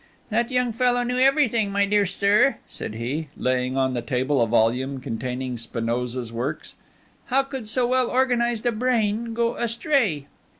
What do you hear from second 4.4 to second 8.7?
a volume containing Spinoza's works. "How could so well organized